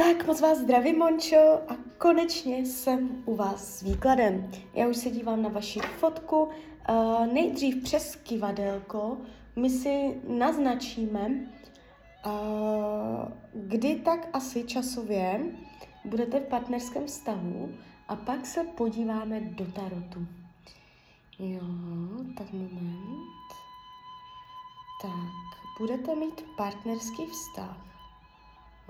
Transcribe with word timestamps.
Tak 0.00 0.26
moc 0.26 0.40
vás 0.40 0.58
zdravím, 0.58 0.98
Mončo, 0.98 1.36
a 1.68 1.76
konečně 1.98 2.58
jsem 2.58 3.22
u 3.24 3.36
vás 3.36 3.78
s 3.78 3.82
výkladem. 3.82 4.50
Já 4.74 4.88
už 4.88 4.96
se 4.96 5.10
dívám 5.10 5.42
na 5.42 5.48
vaši 5.48 5.80
fotku. 5.80 6.42
Uh, 6.42 7.26
nejdřív 7.32 7.82
přes 7.82 8.16
kivadelko 8.16 9.18
my 9.56 9.70
si 9.70 10.20
naznačíme, 10.28 11.30
uh, 12.26 12.32
kdy 13.54 13.94
tak 13.94 14.28
asi 14.32 14.64
časově 14.64 15.40
budete 16.04 16.40
v 16.40 16.48
partnerském 16.48 17.06
vztahu 17.06 17.74
a 18.08 18.16
pak 18.16 18.46
se 18.46 18.64
podíváme 18.64 19.40
do 19.40 19.64
tarotu. 19.64 20.26
Jo, 21.38 21.60
tak 22.38 22.52
moment. 22.52 23.50
Tak, 25.02 25.60
budete 25.78 26.14
mít 26.14 26.44
partnerský 26.56 27.26
vztah 27.26 27.89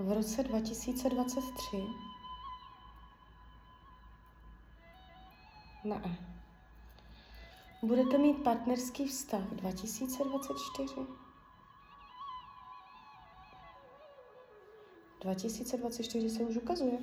v 0.01 0.11
roce 0.11 0.43
2023? 0.43 1.77
Ne. 5.83 6.17
Budete 7.83 8.17
mít 8.17 8.43
partnerský 8.43 9.07
vztah 9.07 9.43
2024? 9.43 10.95
2024 15.21 16.29
se 16.29 16.43
už 16.43 16.57
ukazuje. 16.57 16.97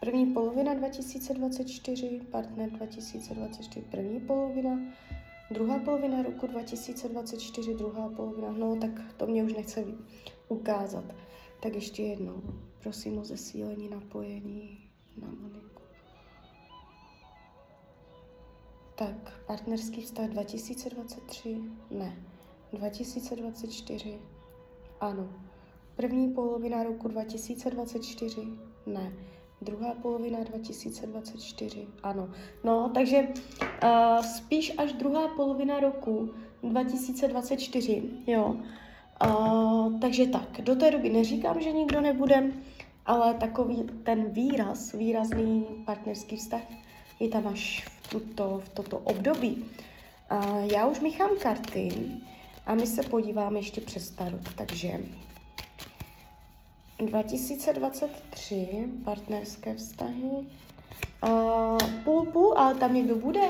První 0.00 0.26
polovina 0.26 0.74
2024, 0.74 2.20
partner 2.30 2.70
2024, 2.70 3.86
první 3.90 4.20
polovina, 4.20 4.80
druhá 5.50 5.78
polovina 5.78 6.22
roku 6.22 6.46
2024, 6.46 7.74
druhá 7.74 8.08
polovina, 8.08 8.52
no 8.52 8.76
tak 8.76 8.90
to 9.16 9.26
mě 9.26 9.44
už 9.44 9.52
nechce 9.52 9.84
ukázat. 10.48 11.04
Tak 11.62 11.74
ještě 11.74 12.02
jednou, 12.02 12.42
prosím 12.82 13.18
o 13.18 13.24
zesílení 13.24 13.88
napojení 13.88 14.78
na 15.22 15.28
Moniku. 15.28 15.82
Tak, 18.94 19.42
partnerský 19.46 20.02
vztah 20.02 20.28
2023? 20.28 21.60
Ne. 21.90 22.16
2024? 22.72 24.18
Ano. 25.00 25.28
První 25.96 26.34
polovina 26.34 26.82
roku 26.82 27.08
2024? 27.08 28.40
Ne. 28.86 29.12
Druhá 29.62 29.94
polovina 29.94 30.44
2024? 30.44 31.86
Ano. 32.02 32.30
No, 32.64 32.90
takže 32.94 33.28
uh, 33.84 34.24
spíš 34.24 34.72
až 34.78 34.92
druhá 34.92 35.28
polovina 35.28 35.80
roku 35.80 36.34
2024, 36.62 38.02
jo. 38.26 38.56
Uh, 39.26 40.00
takže 40.00 40.26
tak, 40.26 40.60
do 40.60 40.76
té 40.76 40.90
doby 40.90 41.10
neříkám, 41.10 41.60
že 41.60 41.72
nikdo 41.72 42.00
nebude, 42.00 42.52
ale 43.06 43.34
takový 43.34 43.84
ten 44.02 44.24
výraz, 44.24 44.92
výrazný 44.92 45.64
partnerský 45.84 46.36
vztah 46.36 46.62
je 47.20 47.28
tam 47.28 47.46
až 47.46 47.84
v, 47.86 48.08
tuto, 48.08 48.62
v 48.64 48.68
toto 48.68 48.98
období. 48.98 49.64
Uh, 50.32 50.64
já 50.72 50.86
už 50.86 51.00
míchám 51.00 51.30
karty 51.42 51.90
a 52.66 52.74
my 52.74 52.86
se 52.86 53.02
podíváme 53.02 53.58
ještě 53.58 53.80
přes 53.80 54.10
tarot. 54.10 54.54
Takže 54.54 55.00
2023 56.98 58.88
partnerské 59.04 59.74
vztahy. 59.74 60.30
Uh, 61.28 61.78
půl 62.04 62.24
půl, 62.26 62.54
ale 62.58 62.74
tam 62.74 62.94
někdo 62.94 63.16
bude. 63.16 63.48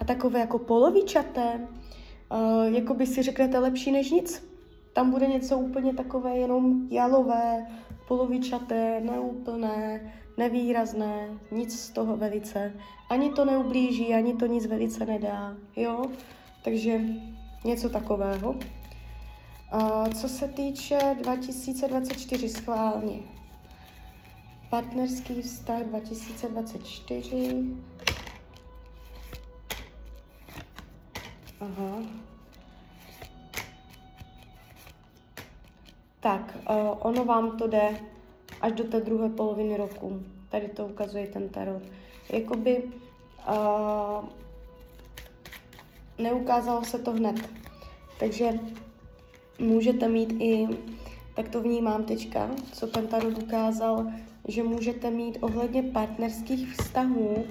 A 0.00 0.04
takové 0.04 0.40
jako 0.40 0.58
polovičaté. 0.58 1.68
Uh, 2.32 2.64
jako 2.74 2.94
by 2.94 3.06
si 3.06 3.22
řeknete 3.22 3.58
lepší 3.58 3.92
než 3.92 4.10
nic. 4.10 4.51
Tam 4.92 5.10
bude 5.10 5.26
něco 5.26 5.58
úplně 5.58 5.94
takové 5.94 6.36
jenom 6.36 6.88
jalové, 6.90 7.66
polovičaté, 8.08 9.00
neúplné, 9.00 10.12
nevýrazné, 10.38 11.28
nic 11.50 11.80
z 11.80 11.90
toho 11.90 12.16
velice. 12.16 12.72
Ani 13.10 13.32
to 13.32 13.44
neublíží, 13.44 14.14
ani 14.14 14.34
to 14.34 14.46
nic 14.46 14.66
velice 14.66 15.06
nedá, 15.06 15.56
jo? 15.76 16.04
Takže 16.64 17.00
něco 17.64 17.88
takového. 17.88 18.56
A 19.70 20.08
co 20.08 20.28
se 20.28 20.48
týče 20.48 21.16
2024 21.22 22.48
schválně, 22.48 23.18
partnerský 24.70 25.42
vztah 25.42 25.82
2024. 25.82 27.64
Aha. 31.60 32.02
Tak, 36.22 36.58
uh, 36.70 36.98
ono 37.00 37.24
vám 37.24 37.56
to 37.58 37.66
jde 37.66 38.00
až 38.60 38.72
do 38.72 38.84
té 38.84 39.00
druhé 39.00 39.28
poloviny 39.28 39.76
roku. 39.76 40.22
Tady 40.48 40.68
to 40.68 40.86
ukazuje 40.86 41.26
ten 41.26 41.48
tarot. 41.48 41.82
Jakoby 42.32 42.82
uh, 42.82 44.24
neukázalo 46.18 46.84
se 46.84 46.98
to 46.98 47.12
hned. 47.12 47.50
Takže 48.18 48.58
můžete 49.58 50.08
mít 50.08 50.32
i, 50.38 50.68
tak 51.34 51.48
to 51.48 51.60
vnímám 51.60 52.04
teďka, 52.04 52.50
co 52.72 52.86
ten 52.86 53.06
tarot 53.06 53.38
ukázal, 53.38 54.06
že 54.48 54.62
můžete 54.62 55.10
mít 55.10 55.38
ohledně 55.40 55.82
partnerských 55.82 56.72
vztahů 56.72 57.44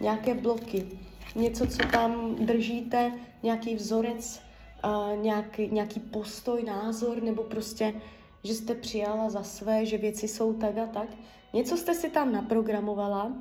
nějaké 0.00 0.34
bloky. 0.34 0.86
Něco, 1.34 1.66
co 1.66 1.88
tam 1.92 2.34
držíte, 2.34 3.12
nějaký 3.42 3.74
vzorec, 3.74 4.40
uh, 4.84 5.22
nějaký, 5.22 5.68
nějaký 5.72 6.00
postoj, 6.00 6.62
názor, 6.62 7.22
nebo 7.22 7.42
prostě 7.42 7.94
že 8.44 8.54
jste 8.54 8.74
přijala 8.74 9.30
za 9.30 9.42
své, 9.42 9.86
že 9.86 9.98
věci 9.98 10.28
jsou 10.28 10.52
tak 10.52 10.78
a 10.78 10.86
tak. 10.86 11.08
Něco 11.54 11.76
jste 11.76 11.94
si 11.94 12.10
tam 12.10 12.32
naprogramovala 12.32 13.32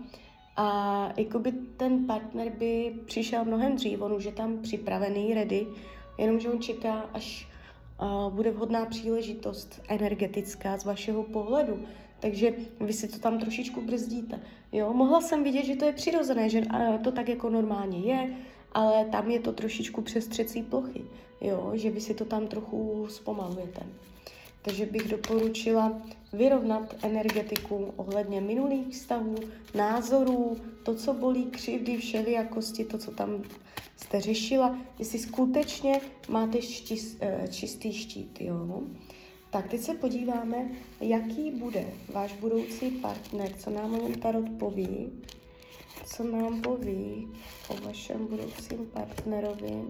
a 0.57 1.09
jakoby 1.17 1.51
ten 1.51 2.05
partner 2.05 2.49
by 2.49 2.95
přišel 3.05 3.45
mnohem 3.45 3.75
dřív, 3.75 4.01
on 4.01 4.13
už 4.13 4.23
je 4.23 4.31
tam 4.31 4.57
připravený, 4.57 5.33
ready, 5.33 5.67
jenomže 6.17 6.49
on 6.49 6.61
čeká, 6.61 7.09
až 7.13 7.47
uh, 8.01 8.33
bude 8.33 8.51
vhodná 8.51 8.85
příležitost 8.85 9.81
energetická 9.87 10.77
z 10.77 10.85
vašeho 10.85 11.23
pohledu. 11.23 11.79
Takže 12.19 12.53
vy 12.79 12.93
si 12.93 13.07
to 13.07 13.19
tam 13.19 13.39
trošičku 13.39 13.81
brzdíte. 13.81 14.39
Jo, 14.71 14.93
mohla 14.93 15.21
jsem 15.21 15.43
vidět, 15.43 15.65
že 15.65 15.75
to 15.75 15.85
je 15.85 15.93
přirozené, 15.93 16.49
že 16.49 16.59
uh, 16.61 16.97
to 17.03 17.11
tak 17.11 17.29
jako 17.29 17.49
normálně 17.49 17.99
je, 17.99 18.35
ale 18.71 19.05
tam 19.05 19.29
je 19.31 19.39
to 19.39 19.53
trošičku 19.53 20.01
přes 20.01 20.27
třecí 20.27 20.63
plochy. 20.63 21.05
Jo, 21.41 21.71
že 21.73 21.89
vy 21.89 22.01
si 22.01 22.13
to 22.13 22.25
tam 22.25 22.47
trochu 22.47 23.07
zpomalujete. 23.09 23.81
Takže 24.61 24.85
bych 24.85 25.07
doporučila 25.07 26.01
vyrovnat 26.33 26.95
energetiku 27.01 27.93
ohledně 27.95 28.41
minulých 28.41 28.87
vztahů, 28.87 29.35
názorů, 29.75 30.57
to, 30.83 30.95
co 30.95 31.13
bolí, 31.13 31.45
křivdy, 31.45 31.97
všelijakosti, 31.97 32.85
to, 32.85 32.97
co 32.97 33.11
tam 33.11 33.43
jste 33.95 34.21
řešila, 34.21 34.77
jestli 34.99 35.19
skutečně 35.19 36.01
máte 36.29 36.61
štis, 36.61 37.17
eh, 37.19 37.47
čistý 37.51 37.93
štít. 37.93 38.41
Jo? 38.41 38.81
Tak 39.49 39.69
teď 39.69 39.81
se 39.81 39.93
podíváme, 39.93 40.69
jaký 41.01 41.51
bude 41.51 41.85
váš 42.13 42.33
budoucí 42.33 42.91
partner, 42.91 43.53
co 43.53 43.69
nám 43.69 43.93
o 43.93 44.07
něm 44.07 44.19
Tarot 44.19 44.49
poví, 44.59 45.11
co 46.05 46.23
nám 46.23 46.61
poví 46.61 47.27
o 47.67 47.75
vašem 47.81 48.27
budoucím 48.27 48.85
partnerovi. 48.93 49.83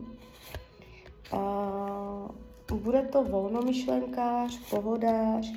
A 1.32 2.30
bude 2.76 3.02
to 3.02 3.24
volnomyšlenkář, 3.24 4.70
pohodář, 4.70 5.54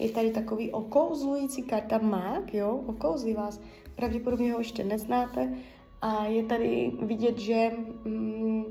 je 0.00 0.10
tady 0.10 0.30
takový 0.30 0.70
okouzlující 0.70 1.62
karta 1.62 1.98
mák, 1.98 2.54
jo, 2.54 2.80
okouzlí 2.86 3.34
vás, 3.34 3.60
pravděpodobně 3.96 4.52
ho 4.52 4.58
ještě 4.58 4.84
neznáte. 4.84 5.54
A 6.02 6.24
je 6.24 6.42
tady 6.42 6.92
vidět, 7.02 7.38
že 7.38 7.70
mm, 8.04 8.64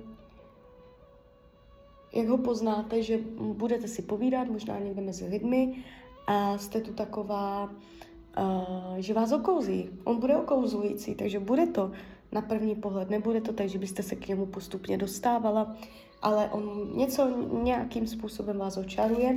jak 2.14 2.28
ho 2.28 2.38
poznáte, 2.38 3.04
že 3.04 3.18
budete 3.38 3.88
si 3.88 4.02
povídat, 4.02 4.48
možná 4.48 4.80
někde 4.80 5.02
mezi 5.02 5.26
lidmi. 5.26 5.84
A 6.28 6.58
jste 6.58 6.82
tu 6.82 6.94
taková, 6.94 7.64
uh, 7.64 8.98
že 8.98 9.14
vás 9.14 9.32
okouzí. 9.32 9.90
On 10.04 10.20
bude 10.20 10.38
okouzlující, 10.38 11.16
takže 11.16 11.40
bude 11.40 11.68
to 11.68 11.92
na 12.32 12.42
první 12.42 12.76
pohled, 12.76 13.10
nebude 13.10 13.42
to 13.42 13.54
tak, 13.54 13.70
že 13.70 13.80
byste 13.80 14.04
se 14.04 14.16
k 14.16 14.28
němu 14.28 14.46
postupně 14.46 14.98
dostávala, 14.98 15.76
ale 16.22 16.50
on 16.50 16.92
něco 16.98 17.28
nějakým 17.64 18.08
způsobem 18.08 18.58
vás 18.58 18.78
očaruje. 18.78 19.36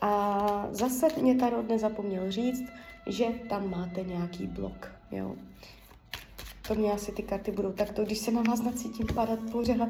A 0.00 0.66
zase 0.70 1.06
mě 1.22 1.34
Tarot 1.34 1.68
nezapomněl 1.68 2.30
říct, 2.30 2.62
že 3.06 3.26
tam 3.48 3.70
máte 3.70 4.02
nějaký 4.02 4.46
blok. 4.46 4.92
Jo. 5.10 5.34
To 6.68 6.74
mě 6.74 6.92
asi 6.92 7.12
ty 7.12 7.22
karty 7.22 7.50
budou 7.50 7.72
takto, 7.72 8.04
když 8.04 8.18
se 8.18 8.30
na 8.30 8.42
vás 8.42 8.62
nacítím 8.62 9.06
padat 9.14 9.38
pořád. 9.52 9.88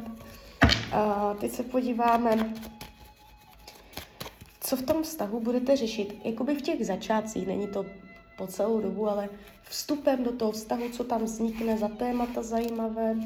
A 0.93 1.35
teď 1.41 1.53
se 1.53 1.63
podíváme, 1.63 2.55
co 4.61 4.77
v 4.77 4.83
tom 4.83 5.03
vztahu 5.03 5.41
budete 5.41 5.77
řešit. 5.77 6.21
Jakoby 6.25 6.55
v 6.55 6.63
těch 6.63 6.87
začátcích, 6.87 7.47
není 7.47 7.67
to 7.67 7.85
po 8.39 8.47
celou 8.47 8.81
dobu, 8.81 9.09
ale 9.09 9.29
vstupem 9.63 10.25
do 10.25 10.33
toho 10.33 10.53
vztahu, 10.53 10.89
co 10.93 11.05
tam 11.05 11.25
vznikne 11.25 11.79
za 11.79 11.89
témata 11.89 12.43
zajímavé. 12.43 13.17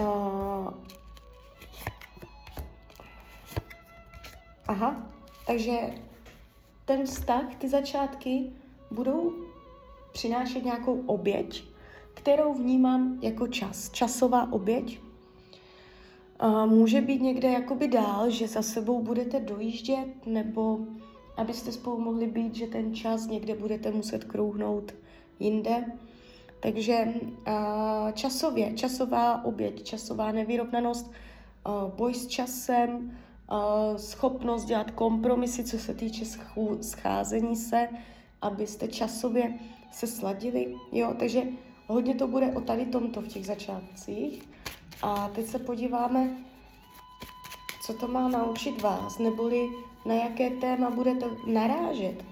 A 0.00 0.74
Aha, 4.70 5.10
takže 5.46 5.72
ten 6.84 7.06
vztah, 7.06 7.54
ty 7.54 7.68
začátky 7.68 8.52
budou 8.90 9.32
přinášet 10.12 10.64
nějakou 10.64 11.00
oběť, 11.06 11.64
kterou 12.14 12.54
vnímám 12.54 13.18
jako 13.22 13.46
čas, 13.46 13.90
časová 13.90 14.52
oběť. 14.52 15.00
Může 16.66 17.00
být 17.00 17.22
někde 17.22 17.48
jakoby 17.48 17.88
dál, 17.88 18.30
že 18.30 18.48
za 18.48 18.62
sebou 18.62 19.02
budete 19.02 19.40
dojíždět, 19.40 20.26
nebo 20.26 20.78
abyste 21.36 21.72
spolu 21.72 22.00
mohli 22.00 22.26
být, 22.26 22.54
že 22.54 22.66
ten 22.66 22.94
čas 22.94 23.26
někde 23.26 23.54
budete 23.54 23.90
muset 23.90 24.24
krouhnout 24.24 24.94
jinde. 25.40 25.84
Takže 26.60 27.14
časově, 28.12 28.72
časová 28.74 29.44
oběť, 29.44 29.82
časová 29.82 30.32
nevyrovnanost, 30.32 31.10
boj 31.96 32.14
s 32.14 32.26
časem, 32.26 33.18
schopnost 33.96 34.64
dělat 34.64 34.90
kompromisy, 34.90 35.64
co 35.64 35.78
se 35.78 35.94
týče 35.94 36.24
scházení 36.80 37.56
se, 37.56 37.88
abyste 38.42 38.88
časově 38.88 39.58
se 39.92 40.06
sladili. 40.06 40.74
Jo? 40.92 41.14
Takže 41.18 41.42
hodně 41.86 42.14
to 42.14 42.28
bude 42.28 42.52
o 42.52 42.60
tady 42.60 42.86
tomto 42.86 43.20
v 43.20 43.28
těch 43.28 43.46
začátcích. 43.46 44.48
A 45.02 45.28
teď 45.28 45.46
se 45.46 45.58
podíváme, 45.58 46.30
co 47.86 47.94
to 47.94 48.08
má 48.08 48.28
naučit 48.28 48.82
vás, 48.82 49.18
neboli 49.18 49.68
na 50.06 50.14
jaké 50.14 50.50
téma 50.50 50.90
budete 50.90 51.26
narážet 51.46 52.24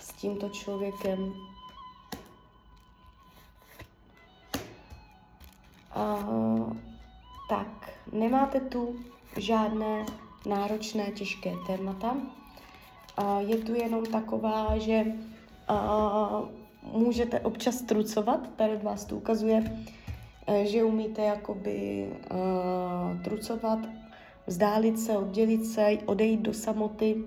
s 0.00 0.12
tímto 0.12 0.48
člověkem. 0.48 1.32
Uh, 5.96 6.76
tak, 7.48 7.90
nemáte 8.12 8.60
tu 8.60 8.96
žádné 9.36 10.06
náročné, 10.46 11.10
těžké 11.10 11.54
témata. 11.66 12.16
Je 13.38 13.56
tu 13.56 13.74
jenom 13.74 14.06
taková, 14.06 14.78
že 14.78 15.04
můžete 16.82 17.40
občas 17.40 17.82
trucovat, 17.82 18.48
tady 18.56 18.76
vás 18.76 19.04
to 19.04 19.16
ukazuje, 19.16 19.60
uh, 20.48 20.64
že 20.64 20.84
umíte 20.84 21.22
jakoby 21.22 22.08
uh, 22.30 23.22
trucovat, 23.22 23.78
vzdálit 24.46 25.00
se, 25.00 25.16
oddělit 25.16 25.66
se, 25.66 25.98
odejít 26.06 26.40
do 26.40 26.54
samoty, 26.54 27.24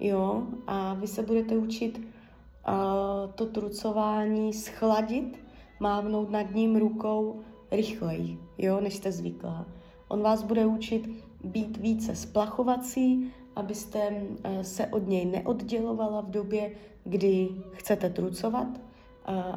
jo, 0.00 0.46
a 0.66 0.94
vy 0.94 1.06
se 1.06 1.22
budete 1.22 1.56
učit 1.56 1.98
uh, 1.98 3.30
to 3.34 3.46
trucování 3.46 4.52
schladit, 4.52 5.44
mávnout 5.80 6.30
nad 6.30 6.54
ním 6.54 6.76
rukou, 6.76 7.40
rychleji, 7.70 8.38
jo, 8.58 8.80
než 8.80 8.94
jste 8.94 9.12
zvyklá. 9.12 9.66
On 10.08 10.22
vás 10.22 10.42
bude 10.42 10.66
učit 10.66 11.10
být 11.44 11.76
více 11.76 12.16
splachovací, 12.16 13.32
abyste 13.56 14.22
eh, 14.44 14.64
se 14.64 14.86
od 14.86 15.08
něj 15.08 15.24
neoddělovala 15.24 16.20
v 16.20 16.30
době, 16.30 16.70
kdy 17.04 17.48
chcete 17.72 18.10
trucovat, 18.10 18.68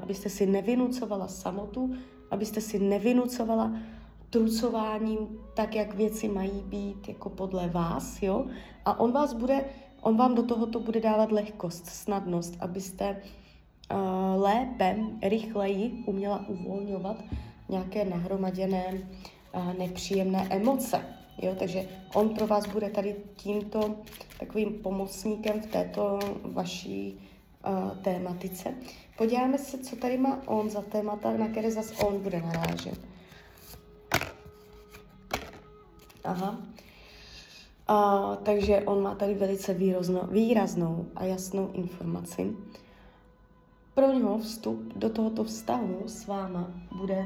abyste 0.01 0.29
si 0.29 0.45
nevynucovala 0.45 1.27
samotu, 1.27 1.95
abyste 2.31 2.61
si 2.61 2.79
nevynucovala 2.79 3.73
trucováním 4.29 5.39
tak, 5.53 5.75
jak 5.75 5.95
věci 5.95 6.27
mají 6.27 6.61
být 6.65 7.07
jako 7.07 7.29
podle 7.29 7.67
vás, 7.67 8.21
jo? 8.21 8.45
A 8.85 8.99
on 8.99 9.11
vás 9.11 9.33
bude, 9.33 9.65
on 10.01 10.17
vám 10.17 10.35
do 10.35 10.43
tohoto 10.43 10.79
bude 10.79 10.99
dávat 10.99 11.31
lehkost, 11.31 11.85
snadnost, 11.85 12.57
abyste 12.59 13.21
uh, 13.91 14.41
lépe, 14.41 14.97
rychleji 15.23 16.03
uměla 16.05 16.45
uvolňovat 16.47 17.17
nějaké 17.69 18.05
nahromaděné 18.05 18.97
nepříjemné 19.77 20.47
emoce. 20.49 21.05
Jo? 21.41 21.55
Takže 21.59 21.87
on 22.13 22.29
pro 22.29 22.47
vás 22.47 22.67
bude 22.67 22.89
tady 22.89 23.15
tímto 23.35 23.95
takovým 24.39 24.73
pomocníkem 24.73 25.61
v 25.61 25.65
této 25.65 26.19
vaší 26.43 27.29
uh, 27.67 27.97
tématice. 27.97 28.73
Podíváme 29.17 29.57
se, 29.57 29.77
co 29.77 29.95
tady 29.95 30.17
má 30.17 30.41
on 30.45 30.69
za 30.69 30.81
témata, 30.81 31.37
na 31.37 31.47
které 31.47 31.71
zase 31.71 31.95
on 31.95 32.19
bude 32.19 32.41
narážet. 32.41 32.99
Aha. 36.23 36.57
Uh, 37.89 38.35
takže 38.35 38.81
on 38.81 39.03
má 39.03 39.15
tady 39.15 39.33
velice 39.33 39.73
výrazno, 39.73 40.27
výraznou 40.31 41.05
a 41.15 41.23
jasnou 41.23 41.71
informaci. 41.73 42.55
Pro 43.93 44.11
něho 44.13 44.37
vstup 44.37 44.93
do 44.95 45.09
tohoto 45.09 45.43
vztahu 45.43 46.03
s 46.05 46.27
váma 46.27 46.71
bude 46.97 47.25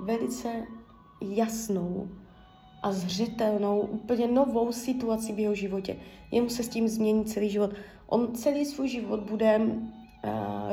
velice 0.00 0.66
jasnou 1.32 2.08
a 2.82 2.92
zřetelnou, 2.92 3.80
úplně 3.80 4.28
novou 4.28 4.72
situaci 4.72 5.32
v 5.32 5.38
jeho 5.38 5.54
životě. 5.54 5.96
Jemu 6.30 6.48
se 6.48 6.62
s 6.62 6.68
tím 6.68 6.88
změní 6.88 7.24
celý 7.24 7.50
život. 7.50 7.70
On 8.06 8.34
celý 8.34 8.64
svůj 8.64 8.88
život 8.88 9.20
bude 9.20 9.58
uh, 9.58 9.70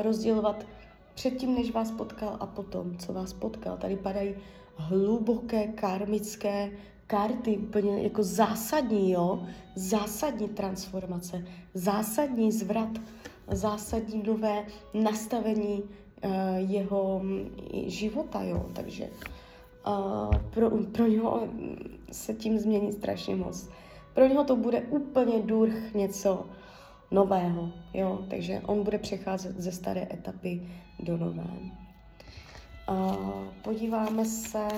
rozdělovat 0.02 0.66
předtím, 1.14 1.54
než 1.54 1.70
vás 1.72 1.90
potkal 1.90 2.36
a 2.40 2.46
potom, 2.46 2.96
co 2.96 3.12
vás 3.12 3.32
potkal. 3.32 3.76
Tady 3.76 3.96
padají 3.96 4.34
hluboké 4.76 5.66
karmické 5.66 6.70
karty, 7.06 7.58
úplně 7.58 8.02
jako 8.02 8.22
zásadní, 8.22 9.10
jo, 9.10 9.46
zásadní 9.74 10.48
transformace, 10.48 11.44
zásadní 11.74 12.52
zvrat, 12.52 12.88
zásadní 13.50 14.22
nové 14.26 14.66
nastavení 14.94 15.82
uh, 15.82 16.30
jeho 16.56 17.20
mm, 17.22 17.50
života, 17.86 18.42
jo, 18.42 18.66
takže 18.72 19.10
uh, 19.86 20.36
pro, 20.50 20.70
pro 20.70 21.06
něho 21.06 21.48
se 22.12 22.34
tím 22.34 22.58
změní 22.58 22.92
strašně 22.92 23.36
moc. 23.36 23.68
Pro 24.14 24.26
něho 24.26 24.44
to 24.44 24.56
bude 24.56 24.80
úplně 24.80 25.42
durch 25.42 25.94
něco 25.94 26.46
nového, 27.10 27.72
jo, 27.94 28.26
takže 28.30 28.62
on 28.66 28.82
bude 28.82 28.98
přecházet 28.98 29.60
ze 29.60 29.72
staré 29.72 30.08
etapy 30.12 30.62
do 30.98 31.16
nové. 31.16 31.46
Uh, 32.88 33.44
podíváme 33.62 34.24
se, 34.24 34.68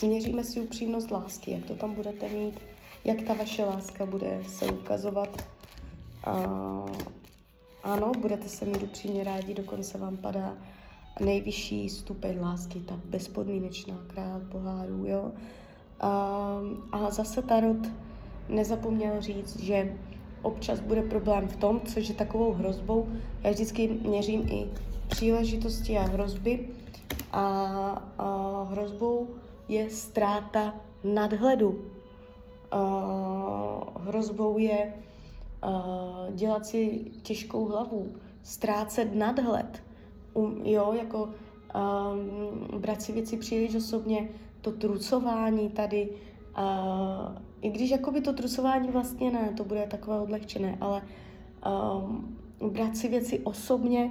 změříme 0.00 0.44
si 0.44 0.60
upřímnost 0.60 1.10
lásky, 1.10 1.50
jak 1.50 1.64
to 1.64 1.74
tam 1.74 1.94
budete 1.94 2.28
mít, 2.28 2.60
jak 3.04 3.22
ta 3.22 3.34
vaše 3.34 3.64
láska 3.64 4.06
bude 4.06 4.42
se 4.48 4.66
ukazovat. 4.66 5.44
Uh, 6.26 6.90
ano, 7.82 8.12
budete 8.18 8.48
se 8.48 8.64
mít 8.64 8.82
upřímně 8.82 9.24
rádi, 9.24 9.54
dokonce 9.54 9.98
vám 9.98 10.16
padá 10.16 10.56
nejvyšší 11.20 11.88
stupeň 11.88 12.40
lásky, 12.40 12.80
ta 12.80 13.00
bezpodmínečná 13.04 14.04
král 14.06 14.40
pohárů, 14.48 15.06
jo. 15.06 15.32
A, 16.00 16.60
a 16.92 17.10
zase 17.10 17.42
Tarot 17.42 17.86
nezapomněl 18.48 19.20
říct, 19.20 19.60
že 19.60 19.96
občas 20.42 20.80
bude 20.80 21.02
problém 21.02 21.48
v 21.48 21.56
tom, 21.56 21.80
což 21.80 22.08
je 22.08 22.14
takovou 22.14 22.52
hrozbou. 22.52 23.08
Já 23.42 23.50
vždycky 23.50 23.88
měřím 23.88 24.48
i 24.48 24.66
příležitosti 25.08 25.98
a 25.98 26.02
hrozby. 26.02 26.68
A, 27.32 27.44
a 28.18 28.62
hrozbou 28.70 29.28
je 29.68 29.90
ztráta 29.90 30.74
nadhledu. 31.04 31.84
A, 32.70 32.80
hrozbou 34.00 34.58
je 34.58 34.94
a, 35.62 35.82
dělat 36.30 36.66
si 36.66 37.04
těžkou 37.22 37.64
hlavu, 37.64 38.12
ztrácet 38.42 39.14
nadhled 39.14 39.82
um, 40.34 40.60
jo, 40.64 40.92
jako 40.98 41.22
um, 41.24 42.80
brát 42.80 43.02
si 43.02 43.12
věci 43.12 43.36
příliš 43.36 43.74
osobně, 43.74 44.28
to 44.60 44.72
trucování 44.72 45.68
tady, 45.68 46.10
uh, 46.58 47.36
i 47.60 47.70
když 47.70 47.90
jakoby 47.90 48.20
to 48.20 48.32
trucování 48.32 48.88
vlastně 48.88 49.30
ne, 49.30 49.52
to 49.56 49.64
bude 49.64 49.86
takové 49.90 50.20
odlehčené, 50.20 50.78
ale 50.80 51.02
um, 51.66 52.38
brát 52.70 52.96
si 52.96 53.08
věci 53.08 53.38
osobně, 53.38 54.10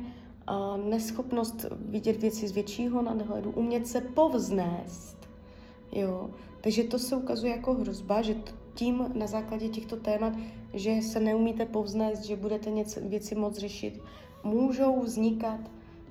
uh, 0.50 0.90
neschopnost 0.90 1.66
vidět 1.72 2.22
věci 2.22 2.48
z 2.48 2.52
většího 2.52 3.02
nadhledu, 3.02 3.52
umět 3.52 3.88
se 3.88 4.02
povznést, 4.02 5.18
jo. 5.92 6.30
Takže 6.62 6.84
to 6.84 7.00
se 7.00 7.16
ukazuje 7.16 7.56
jako 7.56 7.74
hrozba, 7.74 8.22
že 8.22 8.36
tím 8.74 9.06
na 9.14 9.28
základě 9.28 9.70
těchto 9.70 9.96
témat, 9.96 10.34
že 10.74 11.02
se 11.02 11.20
neumíte 11.20 11.66
povznést, 11.66 12.26
že 12.26 12.36
budete 12.36 12.70
něco, 12.70 13.00
věci 13.04 13.36
moc 13.36 13.58
řešit, 13.58 14.02
můžou 14.44 15.02
vznikat 15.02 15.60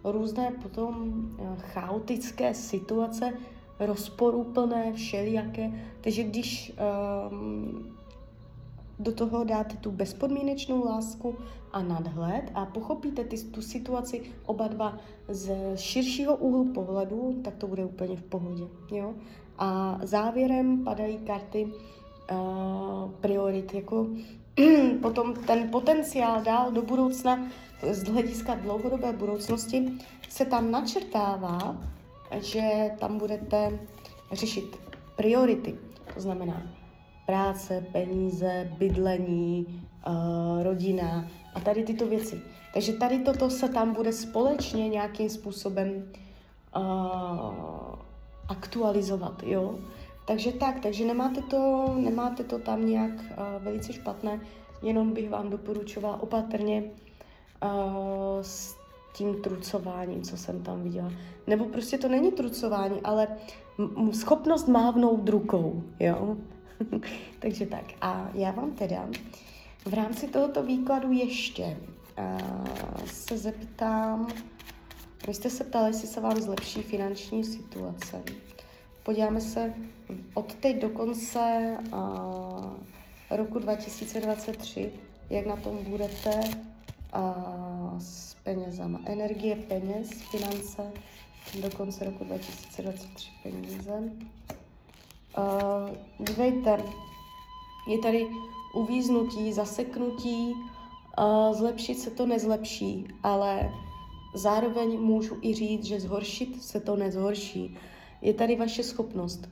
různé 0.04 0.50
potom 0.62 1.22
eh, 1.38 1.56
chaotické 1.58 2.54
situace, 2.54 3.32
rozporuplné, 3.80 4.92
všelijaké. 4.92 5.72
Takže 6.00 6.22
když 6.22 6.72
um, 7.30 7.96
do 8.98 9.12
toho 9.12 9.44
dáte 9.44 9.76
tu 9.76 9.90
bezpodmínečnou 9.90 10.84
lásku 10.84 11.36
a 11.72 11.82
nadhled 11.82 12.50
a 12.54 12.66
pochopíte 12.66 13.24
ty, 13.24 13.38
tu 13.38 13.62
situaci 13.62 14.22
oba 14.46 14.68
dva 14.68 14.98
z 15.28 15.76
širšího 15.76 16.36
úhlu 16.36 16.72
pohledu, 16.72 17.40
tak 17.44 17.56
to 17.56 17.66
bude 17.66 17.84
úplně 17.84 18.16
v 18.16 18.22
pohodě. 18.22 18.64
Jo? 18.90 19.14
A 19.58 20.00
závěrem 20.02 20.84
padají 20.84 21.18
karty 21.18 21.64
uh, 21.64 23.10
priorit, 23.10 23.74
jako 23.74 24.06
potom 25.02 25.34
ten 25.34 25.70
potenciál 25.70 26.42
dál 26.42 26.72
do 26.72 26.82
budoucna 26.82 27.48
z 27.90 28.08
hlediska 28.08 28.54
dlouhodobé 28.54 29.12
budoucnosti 29.12 29.92
se 30.28 30.44
tam 30.44 30.70
načrtává, 30.70 31.76
že 32.40 32.90
tam 32.98 33.18
budete 33.18 33.78
řešit 34.32 34.76
priority, 35.16 35.78
to 36.14 36.20
znamená 36.20 36.62
práce, 37.26 37.86
peníze, 37.92 38.72
bydlení, 38.78 39.66
uh, 40.06 40.62
rodina 40.62 41.26
a 41.54 41.60
tady 41.60 41.84
tyto 41.84 42.06
věci. 42.06 42.42
Takže 42.74 42.92
tady 42.92 43.18
toto 43.18 43.50
se 43.50 43.68
tam 43.68 43.94
bude 43.94 44.12
společně 44.12 44.88
nějakým 44.88 45.28
způsobem 45.30 46.12
uh, 46.76 46.82
aktualizovat, 48.48 49.42
jo. 49.42 49.78
Takže 50.30 50.52
tak, 50.52 50.80
takže 50.80 51.04
nemáte 51.04 51.42
to, 51.42 51.94
nemáte 51.98 52.44
to 52.44 52.58
tam 52.58 52.86
nějak 52.86 53.10
uh, 53.12 53.62
velice 53.64 53.92
špatné, 53.92 54.40
jenom 54.82 55.12
bych 55.12 55.30
vám 55.30 55.50
doporučovala 55.50 56.22
opatrně 56.22 56.82
uh, 56.82 57.70
s 58.42 58.76
tím 59.12 59.42
trucováním, 59.42 60.22
co 60.22 60.36
jsem 60.36 60.62
tam 60.62 60.82
viděla. 60.82 61.12
Nebo 61.46 61.64
prostě 61.64 61.98
to 61.98 62.08
není 62.08 62.32
trucování, 62.32 63.00
ale 63.04 63.28
m- 63.78 64.12
schopnost 64.12 64.68
mávnout 64.68 65.28
rukou, 65.28 65.82
jo. 66.00 66.36
takže 67.38 67.66
tak. 67.66 67.84
A 68.00 68.30
já 68.34 68.50
vám 68.50 68.70
teda 68.70 69.08
v 69.86 69.94
rámci 69.94 70.28
tohoto 70.28 70.62
výkladu 70.62 71.12
ještě 71.12 71.76
uh, 72.18 73.04
se 73.04 73.38
zeptám, 73.38 74.26
vy 75.26 75.34
jste 75.34 75.50
se 75.50 75.64
ptali, 75.64 75.88
jestli 75.88 76.08
se 76.08 76.20
vám 76.20 76.36
zlepší 76.36 76.82
finanční 76.82 77.44
situace. 77.44 78.22
Podíváme 79.02 79.40
se 79.40 79.74
od 80.34 80.54
teď 80.54 80.80
do 80.80 80.88
konce 80.88 81.76
roku 83.30 83.58
2023, 83.58 84.92
jak 85.30 85.46
na 85.46 85.56
tom 85.56 85.78
budete 85.84 86.40
s 87.98 88.34
penězama. 88.34 89.00
Energie 89.06 89.56
peněz, 89.56 90.10
finance, 90.10 90.92
do 91.62 91.70
konce 91.70 92.04
roku 92.04 92.24
2023 92.24 93.30
peníze. 93.42 94.12
Dívejte, 96.18 96.82
je 97.88 97.98
tady 97.98 98.26
uvíznutí, 98.74 99.52
zaseknutí, 99.52 100.54
zlepšit 101.52 101.98
se 101.98 102.10
to 102.10 102.26
nezlepší, 102.26 103.06
ale 103.22 103.70
zároveň 104.34 105.00
můžu 105.00 105.38
i 105.42 105.54
říct, 105.54 105.84
že 105.84 106.00
zhoršit 106.00 106.62
se 106.62 106.80
to 106.80 106.96
nezhorší. 106.96 107.78
Je 108.22 108.34
tady 108.34 108.56
vaše 108.56 108.82
schopnost 108.82 109.48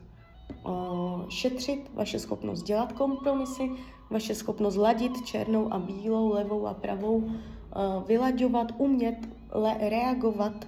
uh, 0.65 1.29
šetřit, 1.29 1.91
vaše 1.93 2.19
schopnost 2.19 2.63
dělat 2.63 2.93
kompromisy, 2.93 3.71
vaše 4.09 4.35
schopnost 4.35 4.75
ladit 4.75 5.25
černou 5.25 5.73
a 5.73 5.79
bílou, 5.79 6.33
levou 6.33 6.67
a 6.67 6.73
pravou, 6.73 7.15
uh, 7.17 7.33
vylaďovat, 8.07 8.71
umět 8.77 9.17
reagovat 9.79 10.67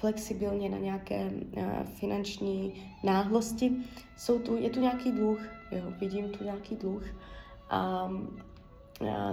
flexibilně 0.00 0.68
na 0.68 0.78
nějaké 0.78 1.30
uh, 1.56 1.62
finanční 1.84 2.74
náhlosti. 3.04 3.72
Jsou 4.16 4.38
tu, 4.38 4.56
je 4.56 4.70
tu 4.70 4.80
nějaký 4.80 5.12
dluh, 5.12 5.40
jo, 5.72 5.82
vidím 6.00 6.28
tu 6.28 6.44
nějaký 6.44 6.76
dluh 6.76 7.04
a, 7.70 7.78
a 7.80 8.10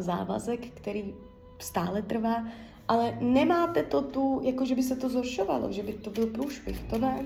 závazek, 0.01 0.67
který 0.67 1.13
stále 1.59 2.01
trvá, 2.01 2.43
ale 2.87 3.17
nemáte 3.21 3.83
to 3.83 4.01
tu, 4.01 4.41
jako 4.43 4.65
že 4.65 4.75
by 4.75 4.83
se 4.83 4.95
to 4.95 5.09
zhoršovalo, 5.09 5.71
že 5.71 5.83
by 5.83 5.93
to 5.93 6.09
byl 6.09 6.27
průšvih, 6.27 6.83
to 6.89 6.97
ne. 6.97 7.25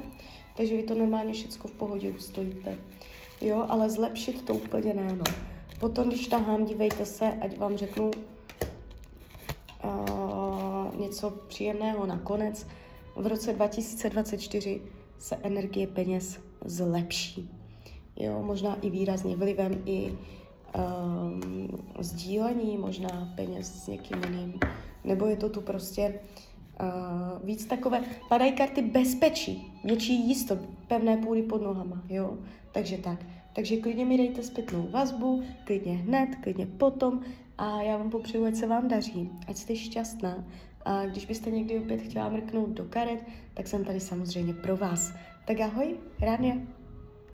Takže 0.59 0.77
vy 0.77 0.83
to 0.83 0.95
normálně 0.95 1.33
všechno 1.33 1.69
v 1.69 1.73
pohodě 1.73 2.11
ustojíte. 2.11 2.77
Jo, 3.41 3.65
ale 3.69 3.89
zlepšit 3.89 4.45
to 4.45 4.53
úplně 4.53 4.93
ne, 4.93 5.15
no. 5.15 5.23
Potom, 5.79 6.07
když 6.07 6.27
tahám, 6.27 6.65
dívejte 6.65 7.05
se, 7.05 7.33
ať 7.41 7.57
vám 7.57 7.77
řeknu 7.77 8.11
uh, 9.83 10.95
něco 10.95 11.29
příjemného 11.29 12.05
nakonec. 12.05 12.67
V 13.15 13.27
roce 13.27 13.53
2024 13.53 14.81
se 15.19 15.35
energie 15.35 15.87
peněz 15.87 16.39
zlepší. 16.65 17.49
Jo, 18.15 18.41
možná 18.43 18.77
i 18.81 18.89
výrazně 18.89 19.35
vlivem 19.35 19.81
i 19.85 20.11
um, 20.11 21.67
sdílení 21.99 22.77
možná 22.77 23.33
peněz 23.35 23.83
s 23.83 23.87
někým 23.87 24.23
jiným. 24.23 24.59
Nebo 25.03 25.25
je 25.25 25.35
to 25.35 25.49
tu 25.49 25.61
prostě 25.61 26.19
uh, 26.81 27.47
víc 27.47 27.65
takové, 27.65 28.03
padají 28.29 28.51
karty 28.51 28.81
bezpečí, 28.81 29.73
větší 29.83 30.27
jistot, 30.27 30.59
pevné 30.87 31.17
půdy 31.17 31.41
pod 31.41 31.61
nohama, 31.61 32.03
jo. 32.09 32.37
Takže 32.71 32.97
tak. 32.97 33.25
Takže 33.53 33.77
klidně 33.77 34.05
mi 34.05 34.17
dejte 34.17 34.43
zpětnou 34.43 34.87
vazbu, 34.91 35.43
klidně 35.63 35.93
hned, 35.93 36.29
klidně 36.43 36.65
potom 36.65 37.21
a 37.57 37.81
já 37.81 37.97
vám 37.97 38.09
popřeju, 38.09 38.45
ať 38.45 38.55
se 38.55 38.67
vám 38.67 38.87
daří, 38.87 39.29
ať 39.47 39.57
jste 39.57 39.75
šťastná. 39.75 40.43
A 40.85 41.05
když 41.05 41.25
byste 41.25 41.51
někdy 41.51 41.79
opět 41.79 42.01
chtěla 42.01 42.29
mrknout 42.29 42.69
do 42.69 42.83
karet, 42.83 43.23
tak 43.53 43.67
jsem 43.67 43.85
tady 43.85 43.99
samozřejmě 43.99 44.53
pro 44.53 44.77
vás. 44.77 45.13
Tak 45.45 45.59
ahoj, 45.59 45.95
Rania. 46.21 46.55